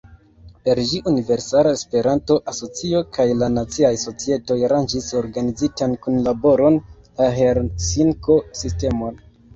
[0.67, 6.81] Per ĝi, Universala Esperanto-Asocio kaj la naciaj societoj aranĝis organizitan kunlaboron,
[7.21, 9.23] la Helsinko-sistemon.